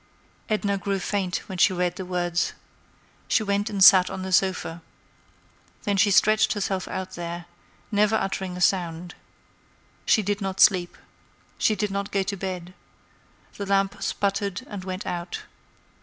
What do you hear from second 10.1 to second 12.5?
did not sleep. She did not go to